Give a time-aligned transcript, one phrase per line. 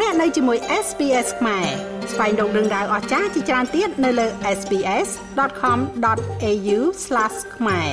[0.00, 1.66] លោកអ្នកនៅជាមួយ SPS ខ្មែរ
[2.12, 4.26] ស្វែងរកដឹងដៅអស្ចារ្យជាច្រើនទៀតនៅលើ
[4.58, 6.78] SPS.com.au/
[7.56, 7.90] ខ្មែរ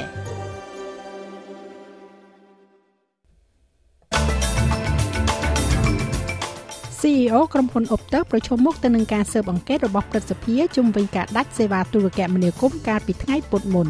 [7.00, 13.88] CEO ក្រុមហ៊ុន Optus ប្រឈមមុខទៅនឹងការស៊ើបអង្កេតរបស់ព្រឹទ្ធសភាជុំវិញការដាច់សេវាទូរគមនាគមន៍កាលពីថ្ងៃពុធមុន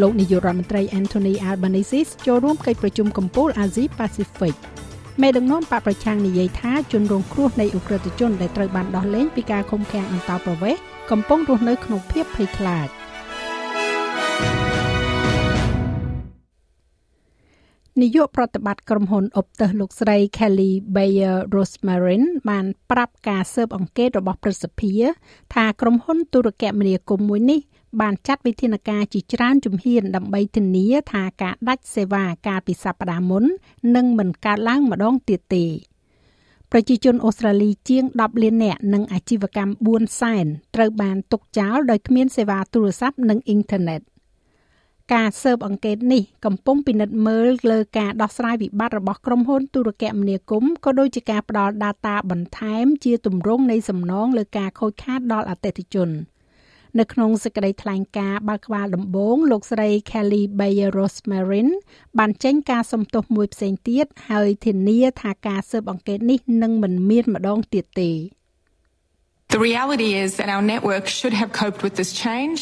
[0.00, 4.56] លោកនាយករដ្ឋមន្ត្រី Anthony Albanese ចូលរួមកិច្ចប្រជុំកំពូលអាស៊ីប៉ាស៊ីហ្វិក
[5.22, 12.88] មេដឹកនាំបកប្រឆាំងនិយាយថាជនរងគ្រោះនៃអ ுக ្រិតជនដែលត្រូវបានដោះលែងពីការឃុំឃាំងអន្តោប្រវេសន៍កំពុងរស់នៅក្នុងភាពភ័យខ្លាច
[18.00, 24.92] នាយកប្រតិបត្តិក្រុមហ៊ុនអុបទើសលោកស្រី Kelly Bayer Rosmarin បានប្រាប់ការស៊ើបអង្កេតរបស់ព្រឹទ្ធសភា
[25.54, 27.60] ថាក្រុមហ៊ុនទូរគមនាគមន៍មួយនេះ
[28.00, 33.44] បានចាត់វិធានការជាច្រើនជំហានដើម្បីធានាថាការដាច់សេវាកាលពីសប្តាហ៍មុន
[33.96, 35.66] នឹងមិនកើតឡើងម្ដងទៀតទេ
[36.72, 44.00] ប្រជាជនអូស្ត្រាលីជាង10លាននាក់និងអាជីវកម្ម4សែនត្រូវបានទុកចោលដោយគ្មានសេវាទូរស័ព្ទនិងអ៊ីនធឺណិត
[45.14, 56.10] ការស៊ើបអង្កេតនេះកំពុងពិនិត្យមើលលើការដោះស្រាយវិបត្តិរបស់ក្រុមហ៊ុនទូរគមនាគមន៍ក៏ដូចជាការផ្ដល់ data បន្ថែមជាទម្រង់នៃសំណងលើការខូចខាតដល់អតិថិជន។
[56.98, 61.68] នៅក្នុងសេចក្តីថ្លែងការណ៍បើកក្បាលដំបូងលោកស្រី Kelly Bayer Rosmarin
[62.18, 68.12] បានចេញការសំទោសមួយផ្សេងទៀតហើយធានាថាការស៊ើបអង្កេតនេះនឹងមិនមានម្ដងទៀតទេ
[69.54, 72.58] The reality is that our network should have coped with this change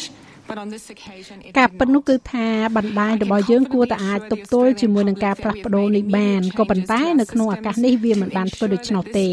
[1.57, 2.47] ការពិតនោះគឺថា
[2.77, 9.27] បណ្ដាញរបស់យើងគួរតែអាចទប់ទល់ជាមួយនឹងការផ្លាស់ប្ដូរនេះបានក៏ប៉ុន្តែនៅក្នុងឱកាសនេះវាមិនបានធ្វើដូច្នោះទេ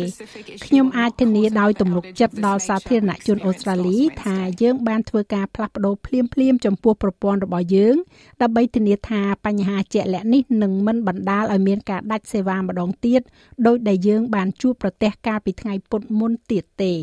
[0.65, 7.97] ខ្ញុំអាចធានាដោយទំនុកចិត្តដល់សាធារណជនអូស្ត្រាលីថាយើងបានធ្វើការផ្លាស់ប្ដូរភ្លាមភ្លាមចំពោះប្រព័ន្ធរបស់យើង
[8.43, 13.21] ដើម្បីធានាថាបញ្ហាជាក់លាក់នេះនឹងមិនបណ្ដាលឲ្យមានការដាច់សេវាម្ដងទៀត
[13.67, 16.95] ដោយដែលយើងបានជួបប្រទះកាលពីថ្ងៃពុធមុនទៀតទេ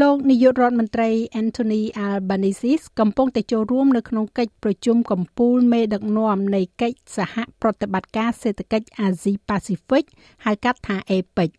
[0.00, 1.10] លោកនាយករដ្ឋមន្ត្រី
[1.40, 10.04] Anthony Albanese កំពុងតែចូលរួមនៅក្នុងកិច្ចប្រជុំកំពូលមេដឹកនាំនៃកិច្ចសហប្រតិបត្តិការសេដ្ឋកិច្ចអាស៊ីប៉ាស៊ីហ្វិក
[10.44, 11.50] ហៅកាត់ថា APEC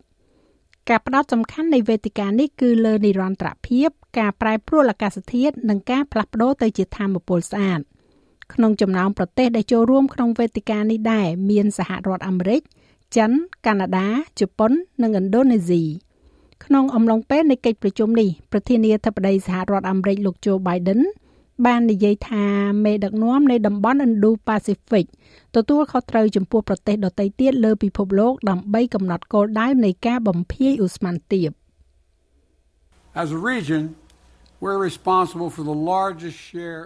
[0.88, 3.88] ការផ្ដោតសំខាន់នៃវេទិកានេះគឺលើនិរន្តរភាព
[4.18, 7.80] ការប្រែប្រួលអាកាសធាតុនិងការផ្លាស់ប្ដូរទៅជាធម្មពលស្អាត
[8.54, 12.62] ក្នុងចំណោមប្រទេសដែលចូលរួមក្នុងវេទិកានេះដែរមានសហរដ្ឋអាមេរិក
[13.16, 13.30] ចិន
[13.66, 14.08] កាណាដា
[14.40, 15.84] ជប៉ុន និងឥណ្ឌូនេស៊ី
[16.64, 21.00] ក្នុងអំឡុងពេលនៃកិច្ចប្រជុំនេះប្រធានាធិបតីសហរដ្ឋអាមេរិកលោក Joe Biden
[21.66, 22.44] បាននិយាយថា
[22.84, 25.06] មេដឹកនាំនៃតំបន់ Indo-Pacific
[25.56, 31.50] ទទួលខុសត្រូវចំពោះប្រទេសដទៃទៀតលើពិភពលោកដើម្បីកំណត់គោលដៅនៃការបំភាយឧស្ម័នទាប
[33.22, 33.82] As a region
[34.62, 36.82] we're responsible for the largest share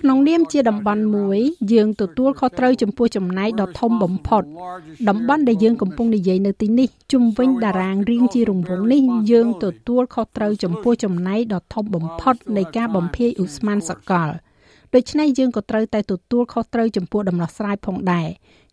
[0.00, 1.40] ក្នុងនាមជាតំបន់មួយ
[1.72, 4.42] យើងទទួលខុសត្រូវចំពោះចំណែកដ៏ធំបំផុត
[5.08, 14.28] តំបន់ដែលយើងកំពុងនិយាយនៅទីនេះជុំវិញតារាងរាងជារង្វង់នេះយើងទទួលខុសត្រូវចំពោះចំណែកដ៏ធំបំផុតនៃការបំភាយឧស្ម័នសកល
[14.94, 18.28] ដូច្នេះយើងក៏ត្រូវតែទទួលខុសត្រូវចំពោះដំណោះស្រាយផងដែរ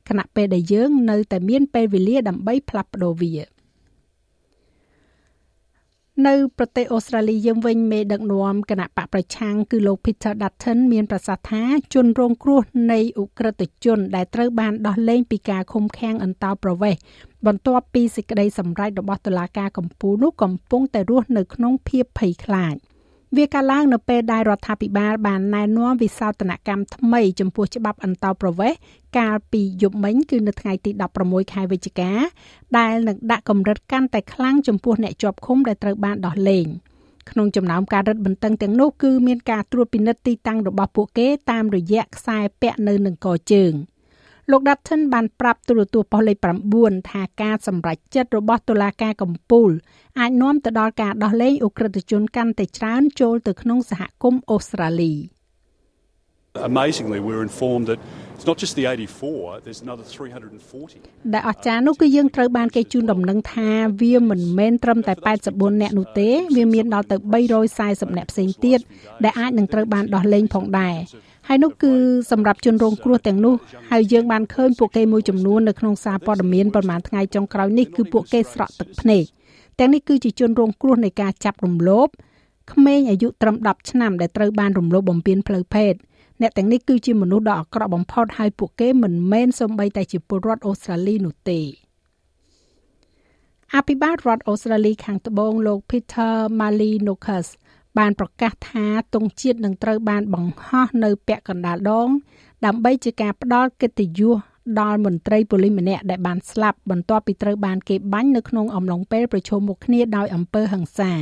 [0.10, 3.34] ខណៈពេលដែលយើងនៅតែមានពេលវេលាដើម្បីផ្លាស់ប្ដូរវា។
[6.26, 11.64] នៅប្រទេសអូស្ត្រាលីយើងវិញមេដឹកនាំគណៈបកប្រឆាំងគឺលោក Peter Dutton មានប្រសាសន៍ថា
[11.94, 12.62] ជនរងគ្រោះ
[12.92, 17.02] នៃអ ுக ្រិតជនដែលត្រូវបានដោះលែងពីការឃុំឃាំងអន្តោប្រវេសន៍
[17.46, 22.76] បន្ទាប់ពីសេចក្តីសម្រេចរបស់តុលាការកំពូលនោះកំពុងតែរស់នៅក្នុងភាពភ័យខ្លាច។
[23.36, 28.80] វាកាលឡើងនៅពេលដែលរដ្ឋាភិបាលបានណែនាំវិសោធនកម្មថ្មីចំពោះច្បាប់អន្តោប្រវេសន៍
[29.18, 32.12] កាលពីយប់មិញគឺនៅថ្ងៃទី16ខែវិច្ឆិកា
[32.78, 36.68] ដែលនឹងដាក់កម្រិតកាន់តែខ្លាំងចំពោះអ្នកជាប់ឃុំដែលត្រូវបានដោះលែង
[37.30, 43.74] ក្នុងចំណោមការរឹតបន្តឹងទាំងនោះគឺមានការត្រួតពិនិត្យទីតាំងរបស់ពួកគេតាមរយៈខ្សែពាក់នៅនឹងកជើង។
[44.52, 46.38] លោក Dutton បានប្រាប់ទូរទស្សន៍ប៉ុស្តិ៍លេខ
[46.78, 49.72] 9ថាការសម្រេចចិត្តរបស់តុលាការកំពូល
[50.20, 55.14] អាចនាំទៅដល់ការដោះលែងអ ுக ្រិតជនកាន់តែច្រើនចូលទៅក្នុងសហគមន៍អូស្ត្រាលី
[56.72, 58.00] Amazingly we were informed that
[58.38, 63.70] It's not just the 84 there's another 340ដែលអស្ចារ្យនោះគឺយើងត្រូវបានគេជូនដំណឹងថា
[64.02, 65.14] វាមិនមែនត្រឹមតែ
[65.48, 67.16] 84នាក់នោះទេវាមានដល់ទៅ
[67.68, 68.80] 340នាក់ផ្សេងទៀត
[69.24, 70.96] ដែលអាចនឹងត្រូវបានដោះលែងផងដែរ
[71.48, 71.92] ហើយនោះគឺ
[72.32, 73.56] សម្រាប់ជនរងគ្រោះទាំងនោះ
[73.92, 79.24] ហើយយើងបានឃើញពួកគេមួយចំនួននៅក្នុងសារព័ត៌មានប្រហែលថ្ងៃចុងក្រោយនេះគឺពួកគេស្រក់ទឹកភ្នែក
[79.80, 82.08] ទាំងនេះគឺជាជនរងគ្រោះនៃការចាប់រំលោភ
[82.72, 85.94] ក្មេងអាយុត្រឹម10ឆ្នាំដែលត្រូវបានរំលោភបំពានផ្លូវភេទ
[86.42, 91.60] អ្នកទាំងនេះគឺជាមនុស្សដ៏អាក្រក់បំផុតហើយពួកគេមិនមែនសូម្បីតែជាពលរដ្ឋអូស្ត្រាលីនោះទេ
[93.76, 97.48] អភិបាលរដ្ឋអូស្ត្រាលីខាងត្បូងលោក Peter Malinokas
[97.98, 102.10] បានប្រកាសថាទង់ជាតិនឹងត្រូវបានបង្ហោះនៅពាក់កណ្ដាលដង
[102.66, 104.38] ដើម្បីជាការផ្ដល់កិត្តិយស
[104.82, 111.14] ដល់មន្ត្រីប៉ូលីសម្នាក់ដែលបានស្លាប់បន្ទាប់ពីត្រូវបានគេបាញ់នៅក្នុងអំឡុងពេលប្រជុំមុខគ្នាដោយអំពើហិង្សា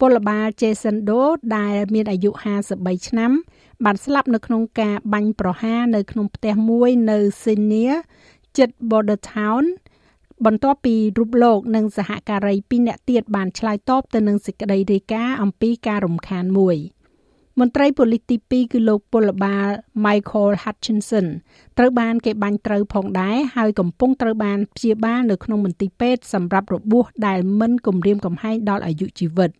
[0.00, 1.22] ពលបាល Jason Doe
[1.56, 2.30] ដែលមានអាយុ
[2.68, 3.30] 53ឆ្នាំ
[3.84, 7.88] បានស្លាប់នៅក្នុងការបាញ់ប្រហារនៅក្នុងផ្ទះមួយនៅ Sydney
[8.58, 9.64] ជិត Bordertown
[10.46, 16.76] បន្ទាប់ពីរូបលោកនិងសហការី2នាក់ទៀតបានឆ្លើយតបទៅនឹងសេចក្តីរាយការណ៍អំពីការរំខានមួយ
[17.60, 19.68] មន្ត្រីប៉ូលីសទី2គឺលោកពលបាល
[20.04, 21.26] Michael Hutchinson
[21.78, 29.50] ត្រូវបានគេបាញ់ត្រូវផងដែរហើយកំពុងត្រូវបានព្យាបាលនៅក្នុងមន្ទីរពេទ្យសម្រាប់របួសដែលមិនគំរាមកំហែងដល់អាយុជីវិត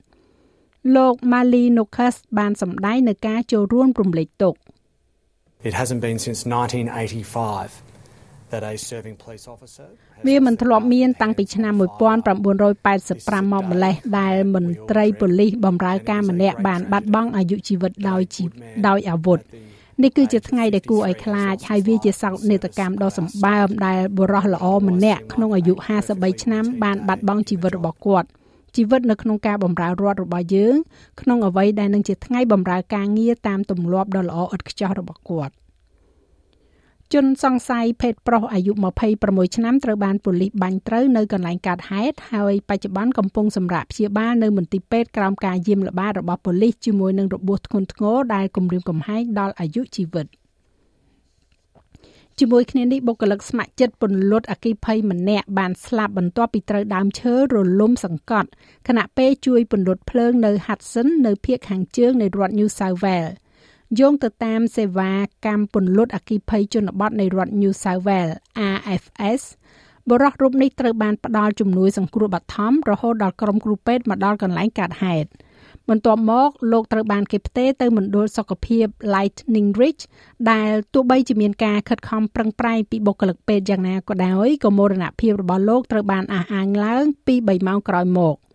[0.96, 4.58] លោក Mali Nokas បានសម្ដែងនៅការចូលរួមរំលែកទុក្ខ
[5.69, 7.88] It hasn't been since 1985
[10.26, 18.22] វាមិនធ្លាប់មានតាំងពីឆ្នាំ1985មកម្លេះដែលមន្ត្រីប៉ូលីសបម្រើការម្នាក់បានបាត់បង់អាយុជីវិតដោយ
[18.88, 19.40] ដោយអាវុធ
[20.02, 25.74] នេះគឺជាថ្ងៃដែលគួរឲ្យខ្លាចហើយវាជាសោកនាដកម្មដ៏សម្បើមដែលបុរសល្អម្នាក់ក្នុងអាយុ
[26.08, 28.28] 53ឆ្នាំបានបាត់បង់ជីវិតរបស់គាត់
[28.76, 30.76] ជីវិតនៅក្នុងការបម្រើរដ្ឋរបស់យើង
[31.20, 35.52] ក្នុងអ្វីដែលនឹងជាថ្ងៃបម្រើការងារតាមទម្លាប់ដ៏ល្អឥតខ្ចោះរបស់គាត់។
[37.14, 38.72] ជនសង្ស័យភេទប្រុសអាយុ
[39.14, 50.26] 26ឆ្នាំត្រូវបានប៉ូលីសបាញ់ត្រូវនៅកន្លែងកើតហេតុហើយបច្ចុប្បន្នកំពុងសម្រាកព្យាបាលនៅមន្ទីរពេទ្យក្រោមការយាមល្បាតរបស់ប៉ូលីសជាមួយនឹងរបួសធ្ងន់ធ្ងរដែលគំរាមកំហែងដល់អាយុជីវិត
[52.38, 58.49] ជាមួយគ្នានេះបុគ្គលិកស្ម័គ្រចិត្តពន្លត់អគិភ័យម្នាក់បានស្លាប់បន្ទាប់ពីត្រូវដើមឈើរលំសង្កត់
[58.88, 63.34] ខណៈពេលជួយពន្លត់ភ្លើងនៅ Hudson នៅភូមិខាងជើងនៃរដ្ឋ New South Wales
[63.96, 65.12] យោងទៅតាមសេវា
[65.46, 68.37] កម្មពន្លត់អគិភ័យជនបទនៃរដ្ឋ New South Wales
[68.75, 69.43] RFS
[70.11, 75.29] បរិះរូបនេះត្រូវបានផ្ដល់ជំនួយសង្គ្រោះបឋមរហូតដល់ក្រុមគ្រូពេទ្យមកដល់កន្លែងកើតហេតុ
[75.88, 80.02] បន្ទាប់មកលោកត្រូវបានគេផ្ទេរទៅមណ្ឌលសុខភាព Lightning Ridge
[80.50, 88.37] ដែលទោះបីជាមានការខិតខំប្រឹងប្រែងពីបុគ្គលិកពេទ្យយ៉ាងណាក៏ដោយក៏មរណភាពរបស់លោកត្រូវបានអះអាងឡើងពី3ម៉ោងក្រោយមក។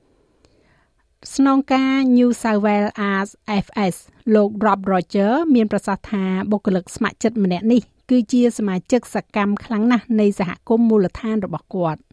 [1.35, 3.31] ស្នងការ New South Wales Arts
[3.65, 3.95] FS
[4.35, 11.99] លោក Rob Roger មានប្រសាសន៍ថាបុគ្គលិកស្ម័គ្រចិត្តម្នាក់នេះគឺជាសមាជិកសកម្មខ្លាំងណាស់នៃសហគមន៍មូលដ្ឋានរបស់គាត់។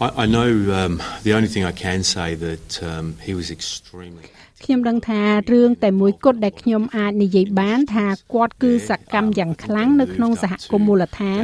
[0.00, 0.50] I, I know
[0.80, 4.26] um, the only thing I can say that um, he was extremely
[4.64, 5.22] ខ្ញុំដឹងថា
[5.52, 11.42] រឿងតែមួយគត់ដែលខ្ញុំអាចនិយាយបាន ថាគាត់គឺសកម្មយ៉ាងខ្លាំងនៅក្នុងសហគមន៍មូលដ្ឋាន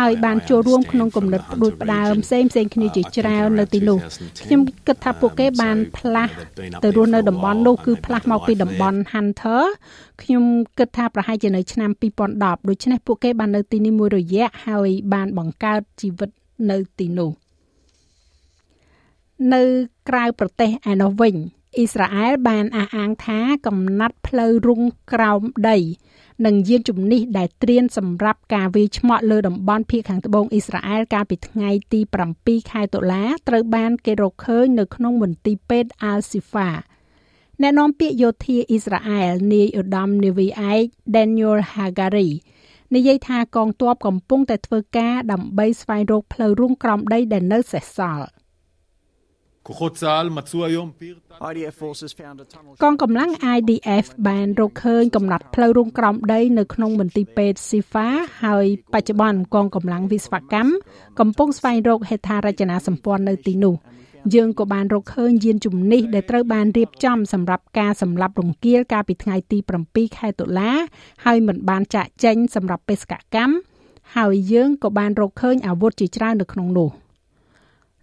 [0.00, 3.98] ហើយបានចូលរួមក្នុងគំនិតផ្ដួចផ្ដើមផ្សេងផ្សេងគ្នាជាច្រើននៅទីនោះ
[4.44, 6.32] ខ្ញុំគិតថាពួកគេបានផ្លាស់
[6.84, 9.64] ទៅរស់នៅតំបន់នោះគឺផ្លាស់មកពីតំបន់ Hunter
[10.22, 10.44] ខ្ញុំ
[10.78, 11.90] គិតថាប្រហែលជានៅឆ្នាំ
[12.30, 16.30] 2010ដូច្នេះពួកគេបាននៅទីនេះមួយរយៈហើយបានបង្កើតជីវិត
[16.70, 17.32] នៅទីនោះ។
[19.54, 19.62] នៅ
[20.08, 21.36] ក្រៅប្រទេសឯណោះវិញ
[21.76, 24.82] អ៊ីស្រាអែលបានអះអាងថាកំណត់ផ្លូវរុង
[25.12, 25.78] ក្រោមដី
[26.46, 32.00] និងយានជំនិះដែលត្រៀមសម្រាប់ការវាយឆ្មក់លើតំបន់ភៀកខាងត្បូងអ៊ីស្រាអែលកាលពីថ្ងៃទី
[32.36, 36.68] 7ខែតុលាត្រូវបានគេរកឃើញនៅក្នុងមន្ទីរពេទ្យ Al-Shifa
[37.60, 42.30] អ្នកនាំពាក្យយោធាអ៊ីស្រាអែលនាយឧត្តមនាវីឯក Daniel Hagari
[42.94, 48.26] និយាយថាកងទ័ពកំពុងតែធ្វើការដើម្បីស្វែងរកផ្លូវរុងក្រោមដីដែលនៅសេសសល់។
[52.82, 58.08] កងកម្លាំង IDF បានរកឃើញកំណត់ផ្លូវរុងក្រោមដីនៅក្នុងមន្ទីរពេទ្យ Sifa
[58.44, 60.70] ហើយបច្ចុប្បន្នកងកម្លាំងវិស្វកម្ម
[61.20, 63.74] កំពុងស្វែងរកហេដ្ឋារចនាសម្ព័ន្ធនៅទីនោះ
[64.34, 70.72] យើងក៏បានរកឃើញយានជំនិះដែលត្រូវបានរៀបចំសម្រាប់ការសម្លាប់រង្គាលកាលពីថ្ងៃទី7ខែតុលា
[71.24, 73.54] ហើយមិនបានចាក់ចេញសម្រាប់បេសកកម្ម
[74.16, 76.90] ហើយយើងក៏បានរកឃើញអាវុធជាច្រើននៅក្នុងនោះ។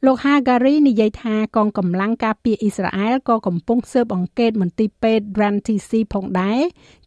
[0.03, 6.59] លោក Hagari និយាយថាកងកម្លាំងការពារអ៊ីស្រាអែលក៏កំពុងស៊ើបអង្កេតមន្ទីរពេទ្យ Rantisi ផងដែរ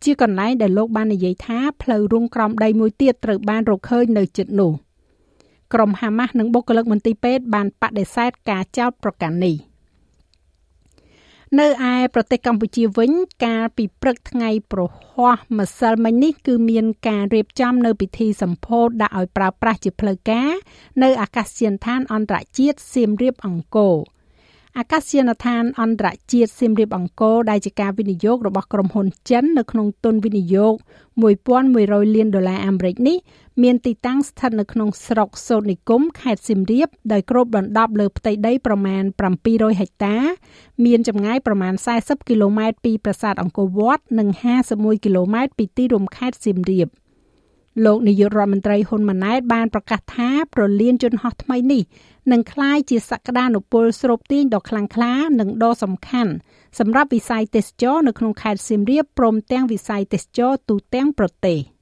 [0.05, 4.73] ជាកន្លែងដែលលោកបាននិយាយថាផ្លូវរុងក្រោមដីមួយទៀតត្រូវបានរកឃើញនៅជិតនោះ
[5.75, 9.57] ក្រុមហាម៉ាស់និងបុគ្គលិកមន្ទីរពេទ្យបានបដិសេធការចោទប្រកាន់នេះ។
[11.57, 13.13] នៅឯប្រទេសកម្ពុជាវិញ
[13.45, 20.51] កាលពីព្រឹកថ្ងៃប្រហ័សម្សិលមិញនេះគឺមានការរៀបចំនៅពិធីសម្ពោធដាក់ឲ្យប្រើប្រាស់ជាផ្លូវការ
[21.03, 23.97] នៅអាកាសយានដ្ឋានអន្តរជាតិសៀមរាបអង្គរ
[24.81, 30.75] អាកាសយានដ្ឋានអន្តរជាតិសៀមរាបអង្គរដែលជាការវិនិយោគរបស់ក្រុមហ៊ុនចិននៅក្នុងទុនវិនិយោគ
[31.45, 33.17] 1100លានដុល្លារអាមេរិកនេះ
[33.63, 39.03] មានទីតាំងស្ថិតនៅក្នុងស្រុកសូត្រនិគមខេត្តសៀមរាបដោយគ្របដណ្ដប់លើផ្ទៃដីប្រមាណ
[39.41, 40.17] 700ហិកតា
[40.85, 44.29] មានចម្ងាយប្រមាណ40គីឡូម៉ែត្រពីប្រាសាទអង្គរវត្តនិង
[44.67, 46.89] 51គីឡូម៉ែត្រពីទីរួមខេត្តសៀមរាប
[47.87, 51.83] លោកនាយករដ្ឋមន្ត្រីហ៊ុនម៉ាណែតបានប្រកាសថាប្រលានយន្តហោះថ្មីនេះ
[52.33, 56.33] នឹងក្លាយជាសក្តានុពលស្រូបទាញដ៏ខ្លាំងក្លានិងដ៏សំខាន់
[56.79, 61.59] សម្រាប់វិស័យទេសចរនៅក្នុងខេត្តសៀមរាបព្រមទាំងវិស័យទេសចរទូទាំងប្រទេស។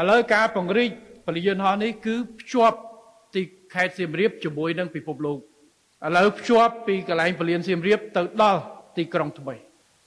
[0.00, 0.90] ឥឡូវការពង្រីក
[1.26, 2.78] ពលយន្តហោះនេះគឺភ្ជាប់
[3.34, 3.42] ទី
[3.74, 8.60] ខេត្តសៀមរាបជាមួយនឹងពិភពលោកឥឡូវភ្ជាប់ពីកន្លែងពលានសៀមរាបទៅដល់
[8.96, 9.54] ទីក្រុងថ្មី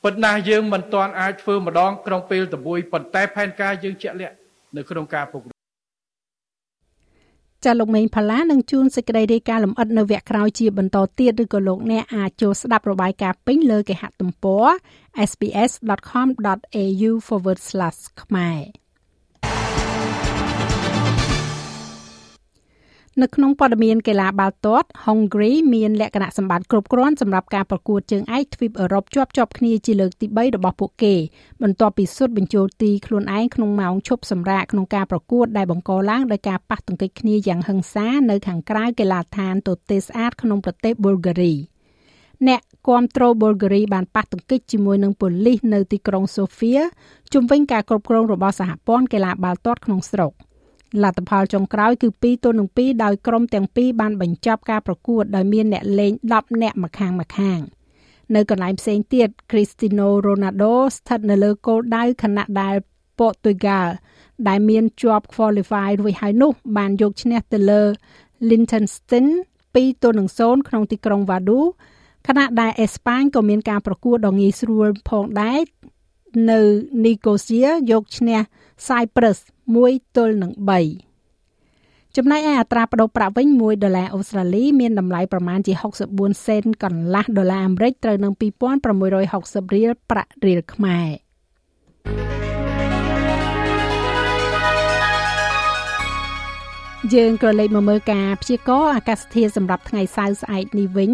[0.03, 4.35] ប៉ុន្តែយើងមិនទាន់អាចធ្វើម្ដងក្នុងពេលតែមួយប៉ុន្តែផែនការយើងជាក់លាក់
[4.77, 5.54] នៅក្នុងការពង្រីក
[7.65, 14.65] ចាលោកមេងផល្លានឹងជួនសេចក្តីរាយការណ៍លម្អិតនៅវគ្គក្រោយជាបន្តទៀតឬក៏លោកអ្នកអាចចូលស្ដាប់របាយការណ៍ពេញលើគេហទំព័រ
[15.29, 17.11] sbs.com.au/
[18.21, 18.84] ខ្មែរ
[23.23, 31.15] នៅក្នុងព័ត៌មានកីឡាបាល់ទាត់ Hungary មានលក្ខណៈសម្បត្តិគ្រប់គ្រាន់សម្រាប់ការប្រកួតជើងឯកទ្វីបអឺរ៉ុបជាប់ជាប់គ្នាជាលើកទី3របស់ពួកគេ
[31.63, 41.53] បន្ទាប់ពីសុទ្ធបញ្ចូលទីខ្លួនឯងក្នុងម៉ោងឈប់សម្រាកក្នុងការប្រកួតដែលបង្កឡើងដោយការប៉ះទង្គិចគ្នាយ៉ាងហិង្សានៅខាងក្រៅកីឡាដ្ឋានទទេស្អាតក្នុងប្រទេសប៊ុលហ្គារី
[42.47, 46.73] អ្នកគាំទ្រប៊ុលហ្គារីបានប៉ះទង្គិចជាមួយនឹងប៉ូលីសនៅទីក្រុងសូហ្វៀ
[47.33, 50.33] ជុំវិញការគ្រប់គ្រងរបស់សហព័ន្ធកីឡាបាល់ទាត់ក្នុងស្រុក។
[51.03, 57.59] លទ្ធផលចុងក្រោយគឺ2ទល់នឹង2ដោយក្រុមទាំងពីរបានបញ្ចប់ការប្រកួតដោយមានអ្នកលេង10នាក់ម្ខាងម្ខាង
[58.35, 62.75] នៅកន្លែងផ្សេងទៀត Cristiano Ronaldo ស្ថិតនៅលើគោលដៅខណៈដែល
[63.19, 63.87] Portugal
[64.47, 67.81] ដែលមានជាប់ qualify រួចហើយនោះ បានយកឈ្នះទៅលើ
[68.49, 69.27] Liechtenstein
[69.65, 71.59] 2ទល់នឹង0ក្នុងទីក្រុង Vadu
[72.27, 75.61] ខណៈដែលអេស្ប៉ាញក៏មានការប្រកួតដ៏ងាយស្រួលផងដែរ
[76.51, 76.59] នៅ
[77.05, 78.39] Nicosia យកឈ្នះ
[78.87, 79.39] Cyprus
[79.73, 80.51] 1ទល់នឹង
[81.15, 85.73] 3ចំណែកឯអត្រាប្តូរប្រាក់វិញ1ដុល្លារអូស្ត្រាលីមានតម្លៃប្រមាណជា
[86.09, 91.07] 64សេនកន្លះដុល្លារអាមេរិកត្រូវនឹង2660រៀលប្រាក់រៀលខ្មែរ
[97.13, 101.11] យើងក៏លេខមកមើលការព្យាករណ៍អាកាសធាតុសម្រាប់ថ្ងៃសៅរ៍ស្អែកនេះវិញ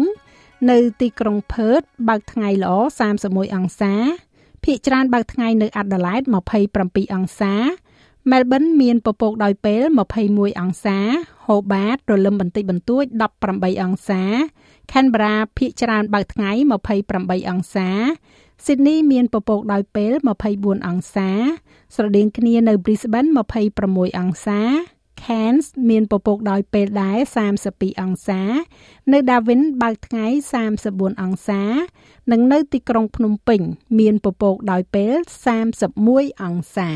[0.70, 2.72] នៅទីក្រុងផឺតបើកថ្ងៃល្អ
[3.10, 3.94] 31អង្សា
[4.64, 6.22] ភាគច្រើនបើកថ្ងៃនៅអាដាលេដ
[6.68, 7.54] 27អង្សា
[8.30, 9.82] មែលប៊នមានពពកដោយពេល
[10.22, 10.98] 21អង្សា
[11.46, 13.04] ហូបាតរលឹមបន្តិចបន្តួច
[13.44, 14.22] 18អង្សា
[14.92, 16.50] ខេនបារ៉ាភាគច្រើនបើកថ្ងៃ
[17.00, 17.88] 28អង្សា
[18.64, 20.12] ស៊ីដនីមានពពកដោយពេល
[20.50, 21.30] 24អង្សា
[21.94, 23.30] ស្រដៀងគ្នានៅ Brisbane
[23.74, 24.60] 26អង្សា
[25.22, 27.18] Cairns មានពពកដោយពេលដែរ
[27.60, 28.42] 32អង្សា
[29.12, 30.26] នៅ Darwin បើកថ្ងៃ
[30.74, 31.62] 34អង្សា
[32.32, 33.60] និងនៅទីក្រុងភ្នំពេញ
[33.98, 35.14] មានពពកដោយពេល
[35.78, 36.90] 31អង្សា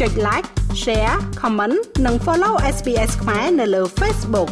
[0.00, 0.48] ចុច like
[0.82, 4.50] share comment និង follow SPS ខ្មែរនៅលើ Facebook